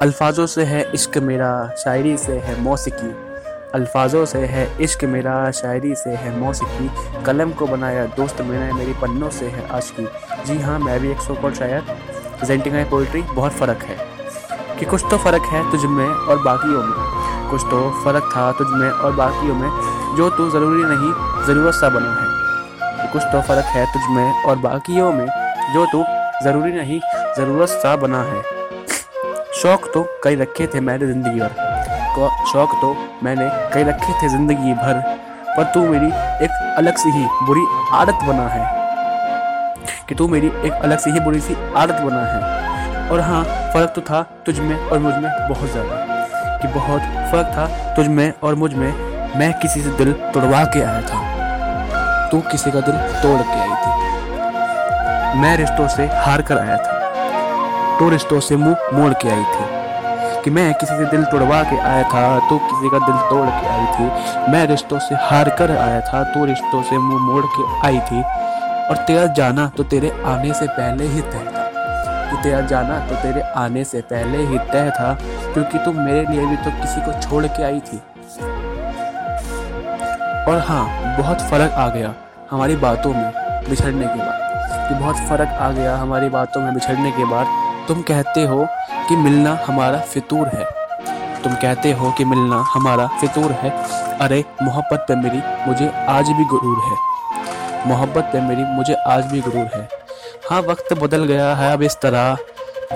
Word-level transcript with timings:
अल्फाजों 0.00 0.46
से 0.46 0.64
है 0.64 0.90
इश्क 0.94 1.18
मेरा, 1.18 1.70
शायरी 1.84 2.16
से 2.16 2.38
है 2.38 2.60
मौसीकी। 2.60 3.16
अल्फाजों 3.74 4.24
से 4.24 4.38
है 4.38 4.76
इश्क 4.80 5.04
मेरा, 5.04 5.50
शायरी 5.50 5.94
से 5.94 6.10
है 6.10 6.38
मौसीकी। 6.38 6.90
कलम 7.24 7.50
को 7.50 7.66
बनाया 7.66 8.06
दोस्त 8.06 8.40
मैंने, 8.40 8.72
मेरी 8.72 8.92
पन्नों 8.92 9.30
से 9.30 9.46
है 9.46 9.68
आशिकी। 9.68 10.08
जी 10.46 10.62
हाँ 10.62 10.78
मैं 10.78 11.00
भी 11.00 11.10
एक 11.10 11.20
सो 11.20 11.34
कॉल्ड 11.34 11.54
शायर। 11.54 11.80
प्रेजेंटिंग 12.38 12.74
है 12.74 12.90
पोइट्री 12.90 13.22
बहुत 13.22 13.52
फ़र्क 13.52 13.78
है। 13.82 13.96
कि 14.78 14.84
कुछ 14.84 15.04
तो 15.10 15.18
फ़र्क 15.18 15.42
है 15.42 15.70
तुझ 15.70 15.80
में 15.84 16.08
और 16.08 16.42
बाकियों 16.42 16.82
में। 16.82 17.50
कुछ 17.50 17.62
तो 17.62 18.04
फ़र्क 18.04 18.24
था 18.36 18.52
तुझ 18.52 18.68
में 18.68 18.90
और 18.90 19.12
बाकियों 19.12 19.54
में। 19.54 19.70
जो 20.16 20.30
तू 20.30 20.50
ज़रूरी 20.50 20.82
नहीं, 20.86 21.44
ज़रूरत 21.46 21.74
सा 21.74 21.88
बना 21.88 22.10
है। 22.10 23.12
कुछ 23.12 23.22
तो 23.22 23.42
फ़र्क 23.42 23.64
है 23.64 23.86
तुझ 23.86 24.02
में 24.16 24.44
और 24.44 24.56
बाकियों 24.56 25.12
में। 25.12 25.26
जो 25.74 25.86
तू 25.86 26.04
ज़रूरी 26.44 26.72
नहीं, 26.72 27.00
ज़रूरत 27.36 27.68
सा 27.68 27.96
बना 27.96 28.22
है। 28.22 28.53
शौक 29.54 29.84
तो 29.94 30.02
कई 30.24 30.34
रखे 30.36 30.66
थे 30.66 30.80
मैंने 30.80 31.06
ज़िंदगी 31.06 31.40
भर। 31.40 31.50
शौक 32.52 32.70
तो 32.80 32.88
मैंने 33.22 33.48
कई 33.74 33.82
रखे 33.82 34.12
थे 34.12 34.28
ज़िंदगी 34.28 34.72
भर, 34.74 35.00
पर 35.56 35.64
तू 35.64 35.80
मेरी 35.88 36.06
एक 36.44 36.50
अलग 36.78 36.96
सी 36.96 37.10
ही 37.10 37.24
बुरी 37.46 37.64
आदत 37.94 38.24
बना 38.24 38.46
है। 38.48 38.64
कि 40.08 40.14
तू 40.14 40.28
मेरी 40.28 40.46
एक 40.46 40.72
अलग 40.74 40.98
सी 40.98 41.10
ही 41.10 41.20
बुरी 41.20 41.40
सी 41.40 41.56
आदत 41.76 42.00
बना 42.00 42.24
है। 42.24 43.10
और 43.10 43.20
हाँ 43.20 43.42
फ़र्क 43.74 43.92
तो 43.96 44.00
था 44.00 44.22
तुझ 44.46 44.58
में 44.58 44.76
और 44.76 44.98
मुझमें 44.98 45.30
बहुत 45.48 45.70
ज़्यादा। 45.70 46.58
कि 46.62 46.68
बहुत 46.74 47.00
फ़र्क 47.32 47.46
था 47.56 47.66
तुझ 47.96 48.06
में 48.08 48.32
और 48.42 48.54
मुझमें, 48.54 48.92
मैं 49.36 49.52
किसी 49.60 49.82
से 49.82 49.90
दिल 49.94 50.12
तोड़वा 50.34 50.64
के 50.64 50.82
आया 50.82 51.00
था। 51.02 52.28
तू 52.30 52.40
किसी 52.50 52.70
का 52.70 52.80
दिल 52.80 52.96
तोड़ 53.22 53.40
के 53.42 53.60
आई 53.60 53.74
थी। 53.76 55.40
मैं 55.40 55.56
रिश्तों 55.56 55.88
से 55.88 56.06
हार 56.16 56.42
कर 56.42 56.58
आया 56.58 56.76
था। 56.76 57.02
तो 57.98 58.08
रिश्तों 58.08 58.38
से 58.40 58.56
मुँह 58.56 58.88
मोड़ 58.94 59.12
के 59.12 59.28
आई 59.28 59.42
थी 59.44 60.42
कि 60.42 60.50
मैं 60.50 60.72
किसी 60.74 60.94
से 60.94 61.04
दिल 61.10 61.24
तोड़वा 61.24 61.62
के 61.62 61.76
आया 61.78 62.02
था 62.04 62.22
तो 62.48 62.58
किसी 62.60 62.88
का 62.90 62.98
दिल 62.98 63.16
तोड़ 63.28 63.46
के 63.48 63.66
आई 63.66 63.86
थी। 63.94 64.50
मैं 64.52 64.66
रिश्तों 64.66 64.98
से 64.98 65.14
हार 65.20 65.48
कर 65.48 65.76
आया 65.76 66.00
था 66.00 66.22
तो 66.24 66.44
रिश्तों 66.44 66.82
से 66.82 66.98
मुँह 66.98 67.22
मोड़ 67.22 67.44
के 67.46 67.62
आई 67.86 67.98
थी। 68.00 68.22
और 68.88 68.96
तेरा 69.06 69.26
जाना 69.34 69.66
तो 69.76 69.82
तेरे 69.82 70.10
आने 70.24 70.52
से 70.54 70.66
पहले 70.68 71.04
ही 71.04 71.20
तय 71.20 71.44
था। 71.46 71.70
कि 72.30 72.42
तेरा 72.42 72.60
जाना 72.60 72.98
तो 73.06 73.14
तेरे 73.14 73.40
आने 73.40 73.84
से 73.84 74.00
पहले 74.00 74.38
ही 74.38 74.58
तय 74.58 74.90
था, 74.90 75.12
क्योंकि 75.54 75.78
तुम 75.78 76.00
मेरे 76.00 76.26
लिए 76.26 76.46
भी 76.46 76.56
तो 76.56 76.70
किसी 76.70 77.00
को 77.00 77.20
छोड़ 77.20 77.46
के 77.46 77.62
आई 77.62 77.80
थी। 77.80 78.02
और 80.44 80.64
हाँ 80.68 81.16
बहुत 81.18 81.40
फ़र्क 81.40 81.72
आ 81.72 81.88
गया 81.88 82.14
हमारी 82.50 82.76
बातों 82.76 83.14
में 83.14 83.30
बिछड़ने 83.70 84.06
के 84.06 84.14
बाद। 84.14 84.42
कि 84.88 84.94
बहुत 84.94 85.16
फ़र्क 85.16 85.48
आ 85.60 85.70
गया 85.70 85.96
हमारी 85.96 86.28
बातों 86.28 86.60
में 86.60 86.74
बिछड़ने 86.74 87.10
के 87.10 87.24
बाद। 87.24 87.62
तुम 87.88 88.02
कहते 88.02 88.44
हो 88.44 88.66
कि 89.08 89.16
मिलना 89.16 89.64
हमारा 89.66 89.98
फितूर 89.98 90.48
है। 90.48 90.64
तुम 91.42 91.54
कहते 91.54 91.92
हो 91.92 92.12
कि 92.12 92.24
मिलना 92.24 92.64
हमारा 92.74 93.06
फितूर 93.06 93.52
है। 93.52 93.70
अरे, 94.18 94.44
मोहब्बत 94.62 95.04
पे 95.08 95.16
मेरी 95.16 95.68
मुझे 95.68 95.92
आज 96.08 96.28
भी 96.28 96.44
गुरूर 96.44 96.78
है। 96.84 96.96
मोहब्बत 97.86 98.30
पे 98.32 98.40
मेरी 98.40 98.64
मुझे 98.64 98.94
आज 98.94 99.24
भी 99.24 99.40
गुरूर 99.40 99.70
है। 99.74 99.88
हाँ 100.50 100.60
वक्त 100.60 100.92
बदल 100.92 101.24
गया 101.24 101.54
है 101.54 101.72
अब 101.72 101.82
इस 101.82 101.96
तरह 102.02 102.36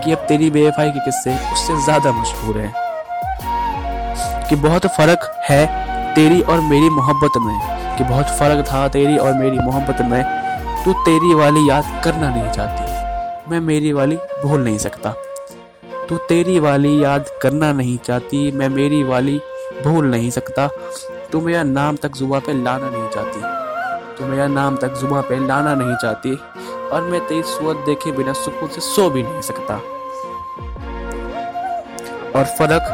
कि 0.04 0.12
अब 0.12 0.18
तेरी 0.18 0.50
बेवफाई 0.50 0.90
के 0.90 1.00
किस्से 1.00 1.34
उससे 1.52 1.80
ज़्यादा 1.80 2.12
मशहूर 2.12 2.58
हैं। 2.58 2.74
कि 4.48 4.56
बहुत 4.56 4.86
फ़र्क 4.86 5.40
है 5.48 5.66
तेरी 6.14 6.40
और 6.40 6.60
मेरी 6.60 6.90
मोहब्बत 6.90 7.32
में। 7.36 7.60
कि 7.98 8.04
बहुत 8.04 8.26
फ़र्क 8.26 8.66
था 8.66 8.88
तेरी 8.88 9.16
और 9.18 9.32
मेरी 9.32 9.58
मोहब्बत 9.58 10.02
में। 10.02 10.24
तू 10.84 10.92
तेरी 10.92 11.34
वाली 11.34 11.70
याद 11.70 12.00
करना 12.04 12.30
नहीं 12.30 12.50
चाहती। 12.50 12.97
मैं 13.50 13.60
मेरी 13.60 13.92
वाली 13.92 14.16
भूल 14.16 14.60
नहीं 14.60 14.78
सकता। 14.78 15.10
तू 16.08 16.16
तेरी 16.18 16.58
वाली 16.60 17.04
याद 17.04 17.26
करना 17.42 17.72
नहीं 17.72 17.96
चाहती, 17.98 18.50
मैं 18.52 18.68
मेरी 18.68 19.02
वाली 19.02 19.40
भूल 19.84 20.06
नहीं 20.06 20.30
सकता। 20.30 20.66
तू 21.32 21.40
मेरा 21.40 21.62
नाम 21.62 21.96
तक 21.96 22.12
जुबा 22.12 22.38
पे 22.38 22.52
लाना 22.64 22.90
नहीं 22.90 23.08
चाहती। 23.08 23.40
तू 24.18 24.26
मेरा 24.26 24.46
नाम 24.46 24.76
तक 24.76 24.94
जुबा 24.94 25.20
पे 25.20 25.38
लाना 25.46 25.74
नहीं 25.74 25.96
चाहती 25.96 26.34
और 26.88 27.02
मैं 27.02 27.20
तेरी 27.26 27.42
सूरत 27.42 27.84
देखे 27.86 28.12
बिना 28.12 28.32
सुकून 28.32 28.68
से 28.68 28.80
सो 28.80 29.08
भी 29.10 29.22
नहीं 29.22 29.40
सकता। 29.40 29.74
और 32.38 32.44
फ़र्क 32.58 32.90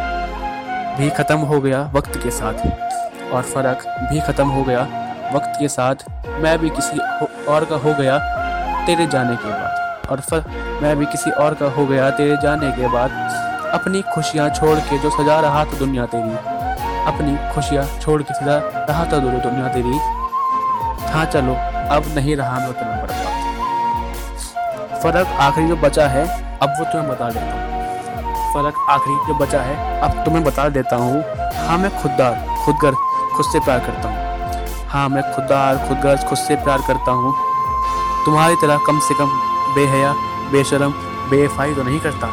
भी 0.98 1.10
ख़त्म 1.10 1.38
हो 1.38 1.60
गया 1.60 1.90
वक्त 1.94 2.22
के 2.22 2.30
साथ। 2.30 3.32
और 3.32 3.42
फ़र्क 3.44 3.86
भी 4.12 4.20
ख़त्म 4.20 4.46
हो 4.48 4.64
गया 4.64 4.82
वक्त 5.34 5.56
के 5.60 5.68
साथ। 5.68 6.08
मैं 6.42 6.58
भी 6.58 6.70
किसी 6.70 6.98
और 7.44 7.64
का 7.64 7.76
हो 7.76 7.94
गया 7.94 8.18
तेरे 8.86 9.06
जाने 9.06 9.36
के 9.36 9.48
बाद। 9.48 9.83
और 10.10 10.20
फिर 10.20 10.44
मैं 10.82 10.96
भी 10.96 11.06
किसी 11.06 11.30
और 11.30 11.54
का 11.54 11.66
हो 11.66 11.86
गया 11.86 12.10
तेरे 12.10 12.36
जाने 12.36 12.70
के 12.70 12.88
बाद। 12.88 13.10
अपनी 13.74 14.02
खुशियाँ 14.02 14.48
छोड़ 14.50 14.78
के 14.78 14.98
जो 14.98 15.10
सजा 15.10 15.40
रहा 15.40 15.64
था 15.64 15.78
दुनिया 15.78 16.06
तेरी। 16.06 16.30
अपनी 17.06 17.54
खुशियाँ 17.54 18.00
छोड़ 18.00 18.22
के 18.22 18.34
सजा 18.34 18.56
रहा 18.88 19.04
था 19.04 19.18
दोनों 19.18 19.40
दुनिया 19.40 19.68
तेरी। 19.68 19.98
हाँ 21.12 21.24
चलो, 21.24 21.54
अब 21.96 22.02
नहीं 22.14 22.36
रहा 22.36 22.58
मैं 22.58 22.68
उतना 22.68 23.02
बर्बाद। 23.02 23.32
फ़र्क 25.02 25.26
आखिरी 25.26 25.68
जो 25.68 25.76
बचा 25.76 26.06
है, 26.08 26.42
अब 26.58 26.68
वो 26.78 26.84
तुम्हें 26.84 27.10
बता 27.10 27.30
देता 27.30 27.52
हूँ। 27.52 27.62
फ़र्क 28.54 28.86
आखिरी 28.90 29.16
जो 29.26 29.34
बचा 29.34 29.60
है, 29.60 30.00
अब 30.00 30.24
तुम्हें 30.24 30.44
बता 30.44 30.68
देता 30.68 30.96
हूँ। 30.96 31.24
हाँ 31.68 31.78
मैं 31.78 32.02
खुददार, 32.02 32.46
खुदगर, 32.64 32.92
खुद 33.36 33.46
से 33.46 33.60
प्यार 33.60 33.78
करता 33.78 34.08
हूँ। 34.08 34.16
हाँ 34.88 35.08
मैं 35.08 35.22
खुददार, 35.34 35.88
खुदगर, 35.88 36.16
खुद 36.16 36.38
से 36.38 36.56
प्यार 36.56 36.78
करता 36.78 37.12
हूँ। 37.12 37.34
तुम्हारी 38.24 38.54
तरह 38.54 38.78
कम 38.86 38.98
से 38.98 39.14
कम 39.14 39.53
बेहया 39.74 40.14
बेशरम 40.52 40.92
बेफाई 41.30 41.74
तो 41.74 41.82
नहीं 41.82 42.00
करता। 42.00 42.32